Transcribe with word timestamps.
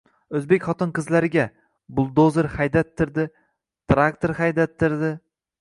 O’zbek 0.37 0.63
xotin-qizlariga... 0.69 1.43
buldozer 1.99 2.49
haydattirdi, 2.55 3.29
traktor 3.93 4.35
haydattirdi!» 4.41 5.17